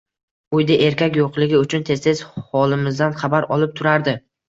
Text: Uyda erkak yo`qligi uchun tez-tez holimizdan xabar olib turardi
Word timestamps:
Uyda 0.59 0.77
erkak 0.85 1.19
yo`qligi 1.19 1.59
uchun 1.67 1.87
tez-tez 1.91 2.25
holimizdan 2.57 3.19
xabar 3.25 3.53
olib 3.59 3.81
turardi 3.81 4.23